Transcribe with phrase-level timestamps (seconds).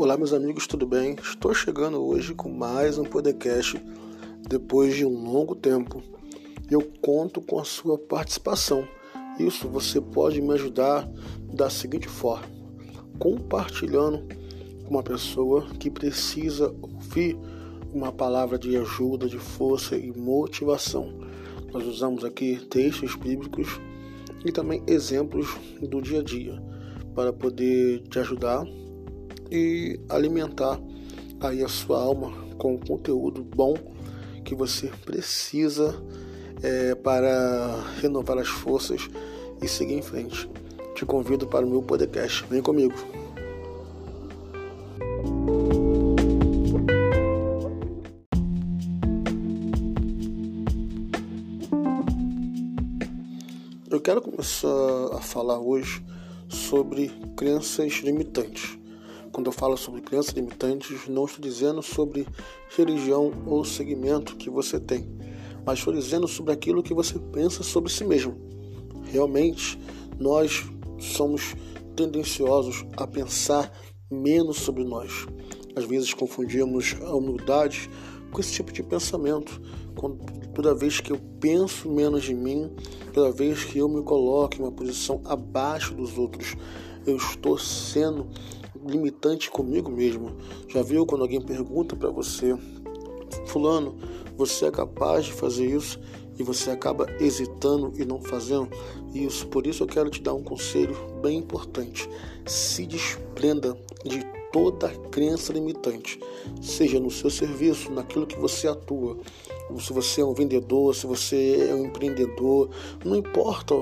[0.00, 1.16] Olá, meus amigos, tudo bem?
[1.20, 3.82] Estou chegando hoje com mais um podcast
[4.48, 6.00] depois de um longo tempo.
[6.70, 8.86] Eu conto com a sua participação.
[9.40, 11.04] Isso você pode me ajudar
[11.52, 12.46] da seguinte forma:
[13.18, 14.22] compartilhando
[14.84, 17.36] com uma pessoa que precisa ouvir
[17.92, 21.12] uma palavra de ajuda, de força e motivação.
[21.72, 23.80] Nós usamos aqui textos bíblicos
[24.44, 25.48] e também exemplos
[25.82, 26.62] do dia a dia
[27.16, 28.64] para poder te ajudar
[29.50, 30.80] e alimentar
[31.40, 33.74] aí a sua alma com o conteúdo bom
[34.44, 35.94] que você precisa
[36.62, 39.08] é, para renovar as forças
[39.62, 40.48] e seguir em frente.
[40.94, 42.44] Te convido para o meu podcast.
[42.50, 42.94] Vem comigo.
[53.90, 54.68] Eu quero começar
[55.12, 56.04] a falar hoje
[56.48, 58.78] sobre crenças limitantes.
[59.38, 62.26] Quando eu falo sobre crenças limitantes, não estou dizendo sobre
[62.76, 65.08] religião ou segmento que você tem,
[65.64, 68.36] mas estou dizendo sobre aquilo que você pensa sobre si mesmo.
[69.04, 69.78] Realmente,
[70.18, 70.66] nós
[70.98, 71.54] somos
[71.94, 73.72] tendenciosos a pensar
[74.10, 75.24] menos sobre nós.
[75.76, 77.88] Às vezes confundimos a humildade
[78.32, 79.62] com esse tipo de pensamento.
[80.52, 82.72] Toda vez que eu penso menos de mim,
[83.14, 86.56] toda vez que eu me coloco em uma posição abaixo dos outros,
[87.06, 88.26] eu estou sendo
[88.86, 90.36] limitante comigo mesmo.
[90.68, 92.56] Já viu quando alguém pergunta para você,
[93.46, 93.96] Fulano,
[94.36, 96.00] você é capaz de fazer isso?
[96.38, 98.68] E você acaba hesitando e não fazendo
[99.12, 99.46] isso.
[99.48, 102.08] Por isso eu quero te dar um conselho bem importante.
[102.46, 106.18] Se desprenda de toda crença limitante,
[106.62, 109.18] seja no seu serviço, naquilo que você atua,
[109.78, 112.70] se você é um vendedor, se você é um empreendedor,
[113.04, 113.74] não importa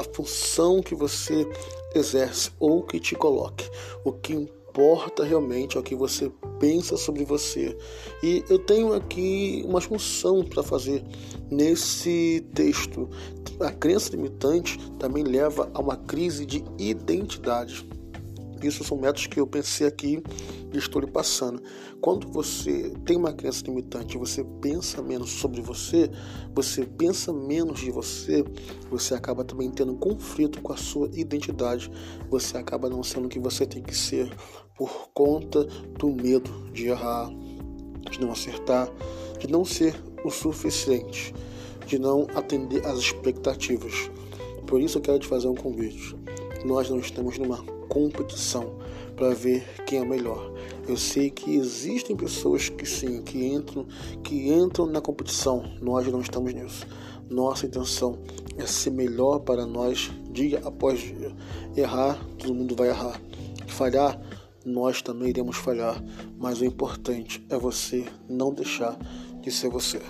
[0.00, 1.46] a função que você
[1.94, 3.68] exerce ou que te coloque,
[4.04, 7.74] o que importa realmente é o que você pensa sobre você.
[8.22, 11.02] E eu tenho aqui uma função para fazer
[11.50, 13.08] nesse texto.
[13.58, 17.88] A crença limitante também leva a uma crise de identidade.
[18.62, 20.22] Isso são métodos que eu pensei aqui
[20.72, 21.62] e estou lhe passando.
[22.00, 26.10] Quando você tem uma crença limitante, você pensa menos sobre você,
[26.54, 28.44] você pensa menos de você,
[28.90, 31.90] você acaba também tendo um conflito com a sua identidade.
[32.30, 34.30] Você acaba não sendo o que você tem que ser
[34.76, 35.64] por conta
[35.98, 37.30] do medo de errar,
[38.10, 38.90] de não acertar,
[39.38, 39.94] de não ser
[40.24, 41.34] o suficiente,
[41.86, 44.10] de não atender às expectativas.
[44.66, 46.16] Por isso eu quero te fazer um convite.
[46.64, 48.78] Nós não estamos numa competição
[49.16, 50.52] para ver quem é melhor.
[50.86, 53.86] Eu sei que existem pessoas que sim, que entram,
[54.22, 55.64] que entram na competição.
[55.80, 56.86] Nós não estamos nisso.
[57.28, 58.18] Nossa intenção
[58.56, 61.34] é ser melhor para nós dia após dia.
[61.76, 63.20] Errar, todo mundo vai errar.
[63.66, 64.20] Falhar,
[64.64, 66.02] nós também iremos falhar.
[66.38, 68.96] Mas o importante é você não deixar
[69.40, 70.00] de ser você.